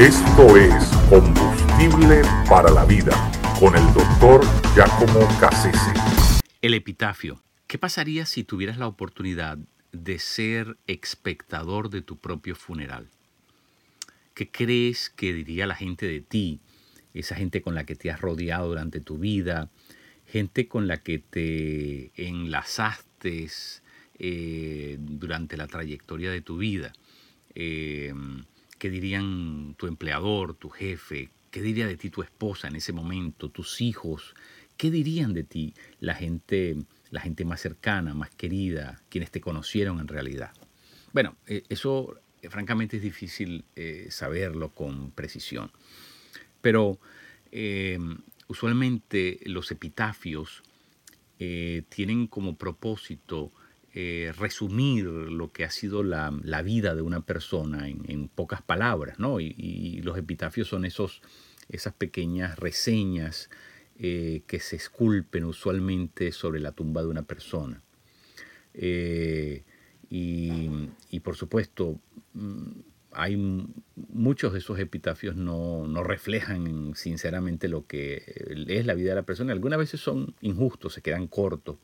Esto 0.00 0.56
es 0.56 0.86
Combustible 1.10 2.22
para 2.48 2.70
la 2.70 2.86
Vida 2.86 3.12
con 3.60 3.76
el 3.76 3.84
doctor 3.92 4.40
Giacomo 4.74 5.28
Cassese. 5.38 5.92
El 6.62 6.72
epitafio. 6.72 7.42
¿Qué 7.66 7.76
pasaría 7.76 8.24
si 8.24 8.42
tuvieras 8.42 8.78
la 8.78 8.86
oportunidad 8.86 9.58
de 9.92 10.18
ser 10.18 10.78
espectador 10.86 11.90
de 11.90 12.00
tu 12.00 12.16
propio 12.16 12.56
funeral? 12.56 13.10
¿Qué 14.32 14.50
crees 14.50 15.10
que 15.10 15.34
diría 15.34 15.66
la 15.66 15.74
gente 15.74 16.06
de 16.06 16.22
ti? 16.22 16.60
Esa 17.12 17.34
gente 17.34 17.60
con 17.60 17.74
la 17.74 17.84
que 17.84 17.94
te 17.94 18.10
has 18.10 18.22
rodeado 18.22 18.68
durante 18.68 19.00
tu 19.00 19.18
vida, 19.18 19.68
gente 20.24 20.66
con 20.66 20.88
la 20.88 21.02
que 21.02 21.18
te 21.18 22.10
enlazaste 22.16 23.50
eh, 24.18 24.96
durante 24.98 25.58
la 25.58 25.66
trayectoria 25.66 26.30
de 26.30 26.40
tu 26.40 26.56
vida. 26.56 26.90
Eh, 27.54 28.14
¿Qué 28.80 28.88
dirían 28.88 29.74
tu 29.76 29.86
empleador, 29.88 30.54
tu 30.54 30.70
jefe? 30.70 31.28
¿Qué 31.50 31.60
diría 31.60 31.86
de 31.86 31.98
ti 31.98 32.08
tu 32.08 32.22
esposa 32.22 32.66
en 32.66 32.76
ese 32.76 32.94
momento, 32.94 33.50
tus 33.50 33.82
hijos? 33.82 34.34
¿Qué 34.78 34.90
dirían 34.90 35.34
de 35.34 35.42
ti 35.42 35.74
la 35.98 36.14
gente, 36.14 36.76
la 37.10 37.20
gente 37.20 37.44
más 37.44 37.60
cercana, 37.60 38.14
más 38.14 38.30
querida, 38.30 39.02
quienes 39.10 39.30
te 39.30 39.42
conocieron 39.42 40.00
en 40.00 40.08
realidad? 40.08 40.52
Bueno, 41.12 41.36
eh, 41.46 41.62
eso 41.68 42.18
eh, 42.40 42.48
francamente 42.48 42.96
es 42.96 43.02
difícil 43.02 43.66
eh, 43.76 44.06
saberlo 44.08 44.70
con 44.70 45.10
precisión. 45.10 45.70
Pero 46.62 46.98
usualmente 48.46 49.40
los 49.44 49.70
epitafios 49.72 50.62
tienen 51.36 52.28
como 52.28 52.56
propósito 52.56 53.52
eh, 53.92 54.32
resumir 54.38 55.06
lo 55.06 55.50
que 55.50 55.64
ha 55.64 55.70
sido 55.70 56.04
la, 56.04 56.30
vida 56.62 56.94
de 56.94 57.02
una 57.02 57.22
persona 57.22 57.88
en, 57.88 58.28
pocas 58.28 58.62
palabras, 58.62 59.18
¿no? 59.18 59.40
Y, 59.40 60.00
los 60.02 60.16
epitafios 60.16 60.68
son 60.68 60.84
esos, 60.84 61.22
esas 61.68 61.92
pequeñas 61.94 62.58
reseñas 62.58 63.50
eh, 63.98 64.42
que 64.46 64.60
se 64.60 64.76
esculpen 64.76 65.44
usualmente 65.44 66.30
sobre 66.30 66.60
la 66.60 66.70
tumba 66.70 67.02
de 67.02 67.08
una 67.08 67.22
persona. 67.22 67.82
Eh, 68.74 69.64
y, 70.08 71.20
por 71.20 71.34
supuesto, 71.36 72.00
mm, 72.34 72.70
hay 73.12 73.36
muchos 73.96 74.52
de 74.52 74.60
esos 74.60 74.78
epitafios 74.78 75.34
no, 75.34 75.86
no, 75.88 76.04
reflejan 76.04 76.94
sinceramente 76.94 77.68
lo 77.68 77.86
que 77.86 78.22
es 78.68 78.86
la 78.86 78.94
vida 78.94 79.10
de 79.10 79.16
la 79.16 79.22
persona. 79.24 79.52
Algunas 79.52 79.80
veces 79.80 80.00
son 80.00 80.34
injustos, 80.40 80.94
se 80.94 81.02
quedan 81.02 81.26
cortos. 81.26 81.76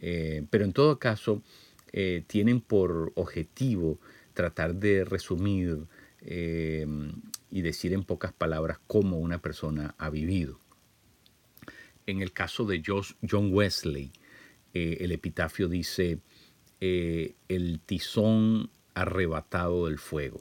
Eh, 0.00 0.44
pero 0.50 0.64
en 0.64 0.72
todo 0.72 0.98
caso, 0.98 1.42
eh, 1.92 2.22
tienen 2.26 2.60
por 2.60 3.12
objetivo 3.16 3.98
tratar 4.34 4.74
de 4.74 5.04
resumir 5.04 5.86
eh, 6.20 6.86
y 7.50 7.62
decir 7.62 7.92
en 7.92 8.04
pocas 8.04 8.32
palabras 8.32 8.78
cómo 8.86 9.18
una 9.18 9.40
persona 9.40 9.94
ha 9.98 10.10
vivido. 10.10 10.60
En 12.06 12.22
el 12.22 12.32
caso 12.32 12.64
de 12.64 12.82
John 12.84 13.52
Wesley, 13.52 14.12
el 14.72 15.12
epitafio 15.12 15.68
dice, 15.68 16.20
el 16.80 17.80
tizón 17.84 18.70
arrebatado 18.94 19.86
del 19.86 19.98
fuego 19.98 20.40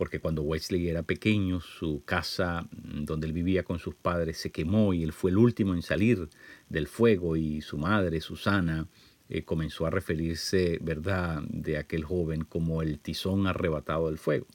porque 0.00 0.18
cuando 0.18 0.40
Wesley 0.40 0.88
era 0.88 1.02
pequeño, 1.02 1.60
su 1.60 2.02
casa 2.06 2.62
mm, 2.62 3.04
donde 3.04 3.26
él 3.26 3.34
vivía 3.34 3.64
con 3.64 3.78
sus 3.78 3.94
padres 3.94 4.38
se 4.38 4.50
quemó 4.50 4.94
y 4.94 5.02
él 5.02 5.12
fue 5.12 5.30
el 5.30 5.36
último 5.36 5.74
en 5.74 5.82
salir 5.82 6.30
del 6.70 6.86
fuego 6.86 7.36
y 7.36 7.60
su 7.60 7.76
madre, 7.76 8.22
Susana, 8.22 8.88
eh, 9.28 9.42
comenzó 9.42 9.84
a 9.84 9.90
referirse, 9.90 10.78
¿verdad?, 10.80 11.42
de 11.50 11.76
aquel 11.76 12.04
joven 12.04 12.44
como 12.44 12.80
el 12.80 12.98
tizón 12.98 13.46
arrebatado 13.46 14.06
del 14.06 14.16
fuego. 14.16 14.46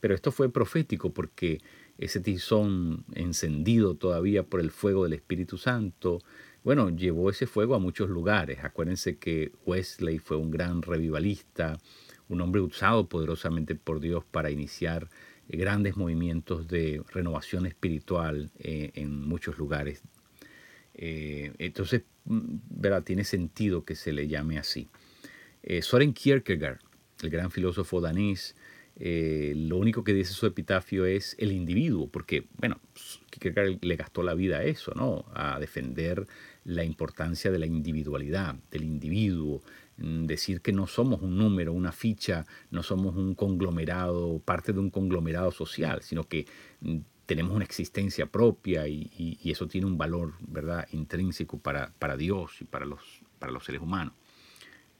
Pero 0.00 0.14
esto 0.14 0.30
fue 0.30 0.52
profético 0.52 1.14
porque 1.14 1.62
ese 1.96 2.20
tizón 2.20 3.06
encendido 3.14 3.94
todavía 3.94 4.42
por 4.42 4.60
el 4.60 4.70
fuego 4.70 5.04
del 5.04 5.14
Espíritu 5.14 5.56
Santo, 5.56 6.18
bueno, 6.62 6.90
llevó 6.90 7.30
ese 7.30 7.46
fuego 7.46 7.74
a 7.74 7.78
muchos 7.78 8.10
lugares. 8.10 8.58
Acuérdense 8.62 9.16
que 9.16 9.50
Wesley 9.64 10.18
fue 10.18 10.36
un 10.36 10.50
gran 10.50 10.82
revivalista, 10.82 11.78
un 12.28 12.40
hombre 12.40 12.60
usado 12.60 13.08
poderosamente 13.08 13.74
por 13.74 14.00
Dios 14.00 14.24
para 14.30 14.50
iniciar 14.50 15.08
eh, 15.48 15.56
grandes 15.56 15.96
movimientos 15.96 16.68
de 16.68 17.02
renovación 17.12 17.66
espiritual 17.66 18.50
eh, 18.58 18.90
en 18.94 19.20
muchos 19.26 19.58
lugares. 19.58 20.02
Eh, 20.94 21.52
entonces, 21.58 22.02
mm, 22.24 22.56
¿verdad? 22.70 23.02
tiene 23.02 23.24
sentido 23.24 23.84
que 23.84 23.94
se 23.94 24.12
le 24.12 24.28
llame 24.28 24.58
así. 24.58 24.88
Soren 25.80 26.12
Kierkegaard, 26.12 26.78
el 27.22 27.30
gran 27.30 27.50
filósofo 27.50 28.02
danés, 28.02 28.54
lo 28.96 29.78
único 29.78 30.04
que 30.04 30.12
dice 30.12 30.34
su 30.34 30.44
epitafio 30.44 31.06
es 31.06 31.34
el 31.38 31.52
individuo, 31.52 32.06
porque, 32.06 32.44
bueno, 32.58 32.78
Kierkegaard 33.30 33.82
le 33.82 33.96
gastó 33.96 34.22
la 34.22 34.34
vida 34.34 34.58
a 34.58 34.64
eso, 34.64 34.92
¿no? 34.94 35.24
A 35.32 35.58
defender 35.58 36.26
la 36.64 36.84
importancia 36.84 37.50
de 37.50 37.58
la 37.58 37.64
individualidad, 37.64 38.56
del 38.70 38.84
individuo, 38.84 39.62
decir 39.96 40.60
que 40.60 40.72
no 40.72 40.86
somos 40.86 41.22
un 41.22 41.36
número, 41.36 41.72
una 41.72 41.92
ficha, 41.92 42.46
no 42.70 42.82
somos 42.82 43.16
un 43.16 43.34
conglomerado, 43.34 44.40
parte 44.44 44.72
de 44.72 44.80
un 44.80 44.90
conglomerado 44.90 45.52
social, 45.52 46.02
sino 46.02 46.24
que 46.24 46.46
mm, 46.80 46.98
tenemos 47.26 47.54
una 47.54 47.64
existencia 47.64 48.26
propia 48.26 48.86
y, 48.88 49.38
eso 49.44 49.66
tiene 49.68 49.86
un 49.86 49.96
valor 49.96 50.34
¿verdad? 50.40 50.86
intrínseco 50.92 51.58
para, 51.58 51.92
para, 51.98 52.16
Dios 52.16 52.60
y 52.60 52.64
para 52.64 52.84
los, 52.84 53.00
para 53.38 53.52
los 53.52 53.64
seres 53.64 53.80
humanos. 53.80 54.14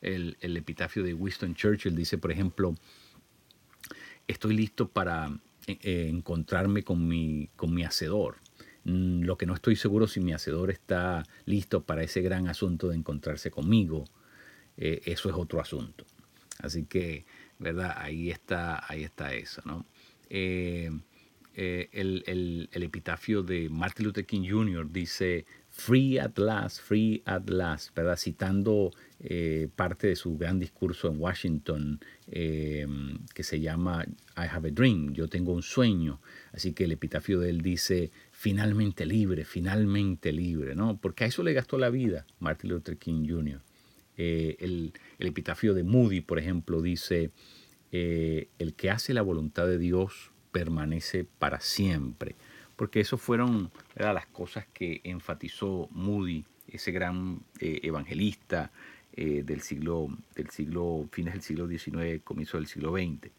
El, 0.01 0.37
epitafio 0.41 1.03
de 1.03 1.15
Winston 1.15 1.55
Churchill 1.55 1.97
dice, 1.97 2.19
por 2.19 2.31
ejemplo, 2.31 2.75
estoy 4.29 4.55
listo 4.55 4.89
para 4.89 5.29
eh, 5.67 5.79
eh, 5.83 6.09
encontrarme 6.09 6.83
con 6.83 7.07
mi, 7.09 7.49
con 7.57 7.75
mi 7.75 7.85
hacedor. 7.85 8.37
Mm, 8.85 9.23
lo 9.23 9.37
que 9.37 9.47
no 9.47 9.55
estoy 9.55 9.77
seguro 9.77 10.07
si 10.07 10.21
mi 10.21 10.33
hacedor 10.33 10.71
está 10.71 11.25
listo 11.47 11.83
para 11.83 12.03
ese 12.03 12.21
gran 12.21 12.49
asunto 12.49 12.89
de 12.89 12.97
encontrarse 12.97 13.51
conmigo 13.51 14.05
eh, 14.77 15.03
eso 15.05 15.29
es 15.29 15.35
otro 15.37 15.61
asunto. 15.61 16.05
Así 16.59 16.85
que, 16.85 17.25
¿verdad? 17.59 17.95
Ahí 17.97 18.31
está, 18.31 18.85
ahí 18.89 19.05
está 19.05 19.35
eso, 19.35 19.63
¿no? 19.65 19.87
Eh, 20.31 20.91
eh, 21.57 21.89
el, 21.93 22.69
epitafio 22.73 23.43
de 23.43 23.69
Martin 23.69 24.07
Luther 24.07 24.27
King 24.27 24.49
Jr. 24.49 24.91
dice, 24.91 25.47
Free 25.71 26.19
at 26.19 26.39
last, 26.39 26.81
free 26.81 27.23
at 27.25 27.49
last, 27.49 27.95
¿verdad? 27.95 28.17
Citando 28.17 28.93
parte 29.75 30.09
de 30.09 30.17
su 30.17 30.37
gran 30.37 30.59
discurso 30.59 31.09
en 31.09 31.19
Washington 31.19 32.01
que 32.29 33.43
se 33.43 33.59
llama 33.59 34.05
I 34.37 34.47
have 34.51 34.69
a 34.69 34.71
dream, 34.71 35.15
yo 35.15 35.29
tengo 35.29 35.53
un 35.53 35.63
sueño. 35.63 36.21
Así 36.53 36.73
que 36.73 36.85
el 36.85 36.93
epitafio 36.93 37.41
de 37.41 37.51
él 37.51 37.63
dice, 37.63 38.13
finalmente 38.31 39.07
libre, 39.07 39.45
finalmente 39.45 40.31
libre, 40.31 40.77
¿no? 40.77 40.99
Porque 41.01 41.25
a 41.25 41.27
eso 41.27 41.43
le 41.43 41.55
gastó 41.55 41.79
la 41.79 41.91
vida 41.91 42.25
Martin 42.39 42.71
Luther 42.71 42.97
King 42.97 43.27
Jr. 43.29 43.61
Eh, 44.17 44.57
el, 44.61 44.93
epitafio 45.19 45.75
de 45.75 45.83
Moody, 45.83 46.21
por 46.21 46.39
ejemplo, 46.39 46.81
dice, 46.83 47.31
eh, 47.93 48.49
el 48.59 48.75
que 48.75 48.91
hace 48.91 49.15
la 49.15 49.23
voluntad 49.23 49.67
de 49.67 49.79
Dios 49.79 50.31
permanece 50.53 51.25
para 51.25 51.61
siempre. 51.61 52.37
Porque 52.77 53.01
eso 53.01 53.19
fueron 53.19 53.71
las 53.95 54.27
cosas 54.27 54.67
que 54.73 55.01
enfatizó 55.05 55.89
Moody, 55.93 56.45
ese 56.69 56.93
gran 56.93 57.41
eh, 57.61 57.81
evangelista 57.83 58.71
del 59.17 59.61
siglo, 59.61 60.09
del 60.35 60.51
siglo, 60.51 61.09
fines 61.13 61.35
del 61.35 61.43
siglo 61.43 61.69
XIX, 61.69 62.21
comienzo 62.25 62.57
del 62.57 62.67
siglo 62.67 62.97
XX. 62.97 63.31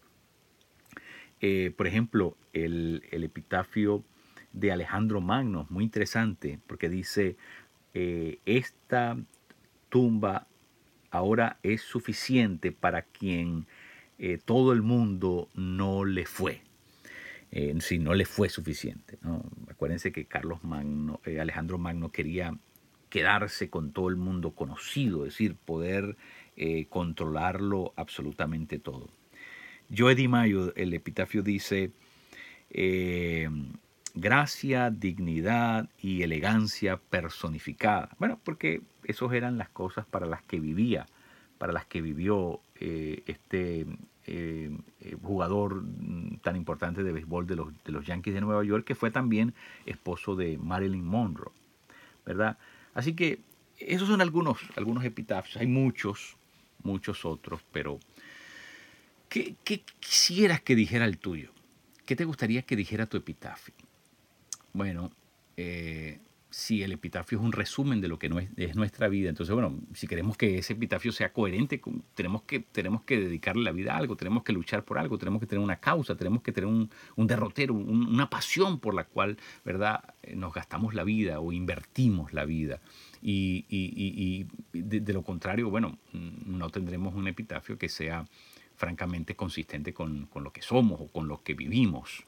por 1.75 1.85
ejemplo, 1.85 2.37
el, 2.53 3.03
el, 3.11 3.25
epitafio 3.25 4.05
de 4.53 4.71
Alejandro 4.71 5.19
Magno, 5.19 5.67
muy 5.69 5.83
interesante, 5.83 6.59
porque 6.65 6.87
dice, 6.87 7.35
esta 7.93 9.17
tumba 9.89 10.47
ahora 11.15 11.57
es 11.63 11.81
suficiente 11.81 12.71
para 12.71 13.03
quien 13.03 13.65
eh, 14.17 14.39
todo 14.43 14.71
el 14.71 14.81
mundo 14.81 15.49
no 15.53 16.05
le 16.05 16.25
fue. 16.25 16.61
Eh, 17.51 17.73
si 17.79 17.99
no 17.99 18.13
le 18.13 18.25
fue 18.25 18.49
suficiente. 18.49 19.17
Acuérdense 19.69 20.11
que 20.11 20.25
Carlos 20.25 20.63
Magno, 20.63 21.21
eh, 21.25 21.39
Alejandro 21.39 21.77
Magno 21.77 22.11
quería 22.11 22.57
quedarse 23.09 23.69
con 23.69 23.93
todo 23.93 24.09
el 24.09 24.17
mundo 24.17 24.51
conocido, 24.51 25.25
es 25.25 25.33
decir, 25.33 25.55
poder 25.55 26.17
controlarlo 26.89 27.93
absolutamente 27.97 28.79
todo. 28.79 29.09
Joe 29.95 30.15
Di 30.15 30.29
Mayo, 30.29 30.73
el 30.75 30.93
epitafio 30.93 31.43
dice, 31.43 31.91
gracia, 34.15 34.89
dignidad 34.89 35.89
y 36.01 36.23
elegancia 36.23 36.97
personificada. 36.97 38.09
Bueno, 38.17 38.39
porque 38.43 38.81
esas 39.03 39.31
eran 39.33 39.57
las 39.57 39.69
cosas 39.69 40.05
para 40.05 40.25
las 40.25 40.41
que 40.43 40.59
vivía, 40.59 41.05
para 41.57 41.73
las 41.73 41.85
que 41.85 42.01
vivió 42.01 42.61
eh, 42.79 43.23
este 43.27 43.85
eh, 44.25 44.77
eh, 45.01 45.17
jugador 45.21 45.83
tan 46.41 46.55
importante 46.55 47.03
de 47.03 47.11
béisbol 47.11 47.45
de 47.45 47.55
los, 47.55 47.83
de 47.83 47.91
los 47.91 48.05
Yankees 48.05 48.33
de 48.33 48.41
Nueva 48.41 48.63
York, 48.63 48.85
que 48.85 48.95
fue 48.95 49.11
también 49.11 49.53
esposo 49.85 50.35
de 50.35 50.57
Marilyn 50.57 51.05
Monroe, 51.05 51.53
¿verdad? 52.25 52.57
Así 52.93 53.13
que 53.13 53.39
esos 53.77 54.07
son 54.07 54.21
algunos, 54.21 54.59
algunos 54.77 55.03
epitafios, 55.03 55.57
hay 55.57 55.67
muchos, 55.67 56.37
muchos 56.81 57.25
otros, 57.25 57.61
pero 57.71 57.99
¿qué, 59.29 59.55
qué 59.63 59.83
quisieras 59.99 60.61
que 60.61 60.75
dijera 60.75 61.05
el 61.05 61.17
tuyo? 61.17 61.51
¿qué 62.05 62.15
te 62.15 62.25
gustaría 62.25 62.61
que 62.61 62.75
dijera 62.75 63.05
tu 63.05 63.17
epitafio? 63.17 63.73
Bueno, 64.75 65.09
eh, 65.55 66.19
si 66.49 66.83
el 66.83 66.91
epitafio 66.91 67.37
es 67.37 67.43
un 67.45 67.53
resumen 67.53 68.01
de 68.01 68.09
lo 68.09 68.19
que 68.19 68.27
no 68.27 68.39
es, 68.39 68.75
nuestra 68.75 69.07
vida, 69.07 69.29
entonces, 69.29 69.53
bueno, 69.53 69.79
si 69.93 70.05
queremos 70.05 70.35
que 70.35 70.57
ese 70.57 70.73
epitafio 70.73 71.13
sea 71.13 71.31
coherente, 71.31 71.81
tenemos 72.13 72.41
que, 72.41 72.59
tenemos 72.59 73.03
que 73.03 73.17
dedicarle 73.17 73.63
la 73.63 73.71
vida 73.71 73.93
a 73.93 73.97
algo, 73.97 74.17
tenemos 74.17 74.43
que 74.43 74.51
luchar 74.51 74.83
por 74.83 74.97
algo, 74.97 75.17
tenemos 75.17 75.39
que 75.39 75.47
tener 75.47 75.63
una 75.63 75.77
causa, 75.77 76.17
tenemos 76.17 76.41
que 76.41 76.51
tener 76.51 76.69
un, 76.69 76.89
derrotero, 77.15 77.73
una 77.73 78.29
pasión 78.29 78.81
por 78.81 78.93
la 78.93 79.05
cual, 79.05 79.37
¿verdad?, 79.63 80.13
eh, 80.23 80.35
nos 80.35 80.53
gastamos 80.53 80.93
la 80.93 81.05
vida 81.05 81.39
o 81.39 81.53
invertimos 81.53 82.33
la 82.33 82.43
vida. 82.43 82.81
Y, 83.21 84.45
de, 84.73 85.13
lo 85.13 85.23
contrario, 85.23 85.69
bueno, 85.69 85.97
no 86.11 86.69
tendremos 86.69 87.15
un 87.15 87.29
epitafio 87.29 87.77
que 87.77 87.87
sea 87.87 88.25
francamente 88.75 89.37
consistente 89.37 89.93
con, 89.93 90.25
con 90.25 90.43
lo 90.43 90.51
que 90.51 90.61
somos 90.61 90.99
o 90.99 91.07
con 91.07 91.29
lo 91.29 91.43
que 91.43 91.53
vivimos. 91.53 92.25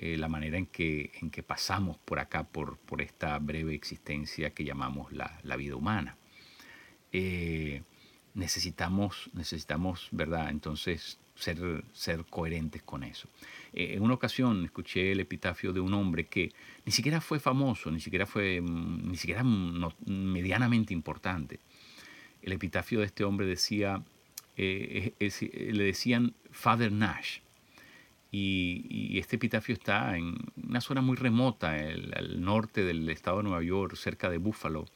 Eh, 0.00 0.16
la 0.16 0.28
manera 0.28 0.58
en 0.58 0.66
que, 0.66 1.10
en 1.20 1.28
que 1.28 1.42
pasamos 1.42 1.98
por 1.98 2.20
acá, 2.20 2.44
por, 2.44 2.78
por 2.78 3.02
esta 3.02 3.36
breve 3.40 3.74
existencia 3.74 4.50
que 4.50 4.64
llamamos 4.64 5.10
la, 5.12 5.40
la 5.42 5.56
vida 5.56 5.74
humana. 5.74 6.16
Eh, 7.12 7.82
necesitamos, 8.34 9.28
necesitamos, 9.32 10.06
¿verdad? 10.12 10.50
Entonces, 10.50 11.18
ser, 11.34 11.82
ser 11.92 12.24
coherentes 12.26 12.80
con 12.84 13.02
eso. 13.02 13.28
Eh, 13.72 13.94
en 13.94 14.02
una 14.02 14.14
ocasión 14.14 14.64
escuché 14.64 15.10
el 15.10 15.18
epitafio 15.18 15.72
de 15.72 15.80
un 15.80 15.92
hombre 15.94 16.26
que 16.26 16.52
ni 16.86 16.92
siquiera 16.92 17.20
fue 17.20 17.40
famoso, 17.40 17.90
ni 17.90 17.98
siquiera 17.98 18.24
fue, 18.24 18.60
ni 18.62 19.16
siquiera 19.16 19.42
medianamente 19.42 20.94
importante. 20.94 21.58
El 22.40 22.52
epitafio 22.52 23.00
de 23.00 23.06
este 23.06 23.24
hombre 23.24 23.46
decía, 23.46 24.00
le 24.56 25.84
decían 25.84 26.34
Father 26.52 26.92
Nash, 26.92 27.40
y, 28.30 29.18
este 29.18 29.36
epitafio 29.36 29.74
está 29.74 30.16
en 30.16 30.36
una 30.62 30.80
zona 30.80 31.00
muy 31.00 31.16
remota, 31.16 31.72
al 31.72 32.40
norte 32.40 32.84
del 32.84 33.08
estado 33.10 33.38
de 33.38 33.44
Nueva 33.44 33.62
York, 33.62 33.96
cerca 33.96 34.28
de 34.30 34.38
Buffalo. 34.38 34.86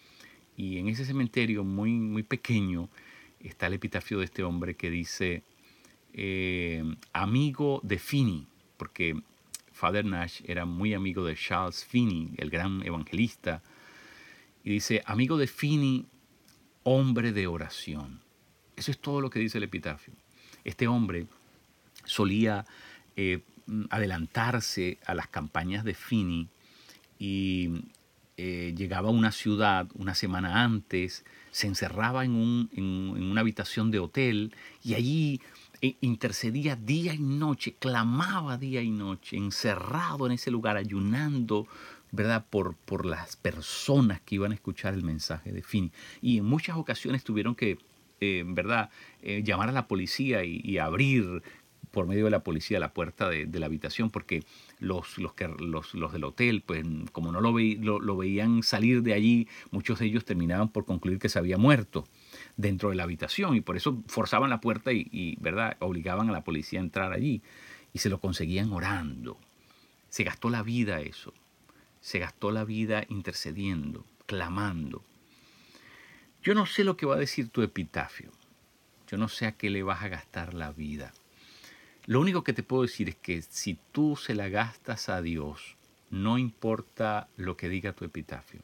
Y 0.56 0.79
en 0.79 0.88
ese 0.88 1.05
cementerio 1.05 1.64
muy, 1.64 1.93
muy 1.93 2.23
pequeño 2.23 2.88
está 3.40 3.67
el 3.67 3.75
epitafio 3.75 4.19
de 4.19 4.26
este 4.26 4.43
hombre 4.43 4.76
que 4.76 4.90
dice, 4.90 5.43
eh, 6.12 6.84
amigo 7.12 7.81
de 7.82 7.99
Finney, 7.99 8.46
porque 8.76 9.20
Father 9.73 10.05
Nash 10.05 10.43
era 10.44 10.64
muy 10.64 10.94
amigo 10.94 11.25
de 11.25 11.34
Charles 11.34 11.84
Finney, 11.84 12.31
el 12.37 12.50
gran 12.50 12.87
evangelista. 12.87 13.62
Y 14.62 14.70
dice, 14.70 15.02
amigo 15.06 15.38
de 15.38 15.46
Finney, 15.46 16.06
hombre 16.84 17.32
de 17.32 17.46
oración. 17.46 18.20
Eso 18.76 18.90
es 18.90 18.99
todo 18.99 19.20
lo 19.20 19.31
que 19.31 19.40
dice 19.40 19.58
el 19.58 19.64
epitafio. 19.64 20.14
Este 20.64 20.87
hombre 20.87 21.26
solía 22.05 22.64
eh, 23.16 23.40
adelantarse 23.90 24.98
a 25.06 25.14
las 25.14 25.28
campañas 25.28 25.84
de 25.84 25.94
Fini 25.94 26.48
y 27.18 27.84
eh, 28.36 28.74
llegaba 28.76 29.08
a 29.08 29.12
una 29.12 29.30
ciudad 29.30 29.86
una 29.94 30.14
semana 30.14 30.64
antes, 30.64 31.24
se 31.50 31.68
encerraba 31.68 32.24
en, 32.24 32.34
una 32.34 33.40
habitación 33.40 33.90
de 33.90 34.00
hotel 34.00 34.54
y 34.82 34.94
allí 34.94 35.40
eh, 35.80 35.96
intercedía 36.00 36.74
día 36.74 37.14
y 37.14 37.18
noche, 37.18 37.74
clamaba 37.78 38.56
día 38.56 38.82
y 38.82 38.90
noche, 38.90 39.36
encerrado 39.36 40.26
en 40.26 40.32
ese 40.32 40.50
lugar, 40.50 40.76
ayunando, 40.76 41.68
¿verdad? 42.10 42.44
Por, 42.48 42.74
por 42.74 43.06
las 43.06 43.36
personas 43.36 44.20
que 44.22 44.36
iban 44.36 44.52
a 44.52 44.54
escuchar 44.54 44.94
el 44.94 45.02
mensaje 45.02 45.52
de 45.52 45.62
Fini. 45.62 45.92
Y 46.20 46.38
en 46.38 46.46
muchas 46.46 46.76
ocasiones 46.76 47.24
tuvieron 47.24 47.54
que, 47.54 47.78
¿verdad?, 48.20 48.90
llamar 49.22 49.68
a 49.68 49.72
la 49.72 49.86
policía 49.86 50.44
y 50.44 50.78
abrir 50.78 51.42
por 51.92 52.06
medio 52.06 52.24
de 52.24 52.30
la 52.30 52.42
policía 52.42 52.80
la 52.80 52.92
puerta 52.92 53.28
de, 53.28 53.46
la 53.46 53.66
habitación 53.66 54.10
porque 54.10 54.42
los, 54.80 55.18
los, 55.18 55.34
que, 55.34 55.46
los, 55.46 55.94
los, 55.94 56.12
del 56.12 56.24
hotel, 56.24 56.62
pues 56.66 56.84
como 57.12 57.30
no 57.30 57.40
lo, 57.40 57.52
lo, 58.00 58.16
veían 58.16 58.62
salir 58.62 59.02
de 59.02 59.12
allí, 59.12 59.46
muchos 59.70 60.00
de 60.00 60.06
ellos 60.06 60.24
terminaban 60.24 60.70
por 60.70 60.86
concluir 60.86 61.18
que 61.18 61.28
se 61.28 61.38
había 61.38 61.58
muerto 61.58 62.08
dentro 62.56 62.88
de 62.90 62.96
la 62.96 63.04
habitación 63.04 63.54
y 63.54 63.60
por 63.60 63.76
eso 63.76 64.02
forzaban 64.06 64.50
la 64.50 64.60
puerta 64.60 64.92
y, 64.92 65.36
¿verdad? 65.40 65.76
obligaban 65.80 66.28
a 66.28 66.32
la 66.32 66.42
policía 66.44 66.80
a 66.80 66.82
entrar 66.82 67.12
allí 67.12 67.42
y 67.92 67.98
se 67.98 68.08
lo 68.08 68.18
conseguían 68.18 68.72
orando. 68.72 69.38
Se 70.08 70.24
gastó 70.24 70.50
la 70.50 70.62
vida 70.62 71.00
eso, 71.00 71.32
se 72.00 72.18
gastó 72.18 72.50
la 72.50 72.64
vida 72.64 73.04
intercediendo, 73.08 74.04
clamando. 74.26 75.04
Yo 76.42 76.54
no 76.54 76.66
sé 76.66 76.84
lo 76.84 76.96
que 76.96 77.06
va 77.06 77.14
a 77.14 77.18
decir 77.20 77.50
tu 77.50 77.62
epitafio, 77.62 78.32
yo 79.06 79.18
no 79.18 79.28
sé 79.28 79.46
a 79.46 79.52
qué 79.52 79.68
le 79.68 79.82
vas 79.82 80.02
a 80.02 80.08
gastar 80.08 80.54
la 80.54 80.72
vida. 80.72 81.12
Lo 82.06 82.20
único 82.20 82.43
que 82.43 82.52
te 82.52 82.62
puedo 82.62 82.82
decir 82.82 83.08
es 83.08 83.16
que 83.16 83.43
si 83.43 83.78
tú 83.93 84.16
se 84.16 84.34
la 84.34 84.49
gastas 84.49 85.08
a 85.08 85.22
Dios, 85.22 85.76
no 86.10 86.37
importa 86.37 87.28
lo 87.37 87.56
que 87.56 87.69
diga 87.69 87.93
tu 87.93 88.04
epitafio. 88.04 88.60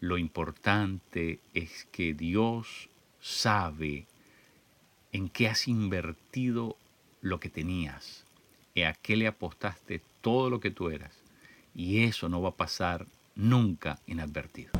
Lo 0.00 0.16
importante 0.16 1.40
es 1.52 1.86
que 1.92 2.14
Dios 2.14 2.88
sabe 3.20 4.06
en 5.12 5.28
qué 5.28 5.48
has 5.48 5.68
invertido 5.68 6.76
lo 7.20 7.38
que 7.40 7.50
tenías, 7.50 8.24
y 8.74 8.82
a 8.82 8.94
qué 8.94 9.16
le 9.16 9.26
apostaste 9.26 10.00
todo 10.20 10.50
lo 10.50 10.60
que 10.60 10.70
tú 10.70 10.88
eras. 10.88 11.12
Y 11.74 12.04
eso 12.04 12.28
no 12.28 12.40
va 12.40 12.50
a 12.50 12.56
pasar 12.56 13.06
nunca 13.34 13.98
inadvertido. 14.06 14.70